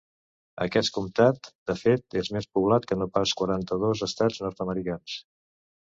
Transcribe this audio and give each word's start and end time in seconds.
Aquest 0.63 0.89
comtat, 0.95 1.49
de 1.71 1.75
fet, 1.83 2.17
és 2.23 2.31
més 2.37 2.49
poblat 2.59 2.89
que 2.93 2.99
no 3.03 3.09
pas 3.19 3.35
quaranta-dos 3.43 4.03
estats 4.11 4.41
nord-americans. 4.47 5.21